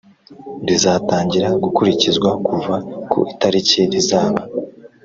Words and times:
Rizatangira 0.67 1.47
gukurikizwa 1.63 2.29
kuva 2.45 2.75
ku 3.11 3.19
itariki 3.33 3.79
rizaba 3.91 4.41